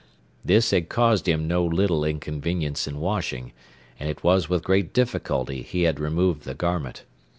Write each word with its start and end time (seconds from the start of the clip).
This 0.43 0.71
had 0.71 0.89
caused 0.89 1.27
him 1.27 1.47
no 1.47 1.63
little 1.63 2.03
inconvenience 2.03 2.87
in 2.87 2.99
washing, 2.99 3.53
and 3.99 4.09
it 4.09 4.23
was 4.23 4.49
with 4.49 4.63
great 4.63 4.93
difficulty 4.93 5.61
he 5.61 5.83
had 5.83 5.99
removed 5.99 6.41
the 6.43 6.55
garment. 6.55 7.03